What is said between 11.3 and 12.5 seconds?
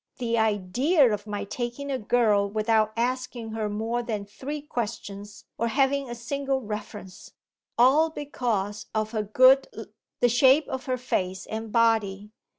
and body!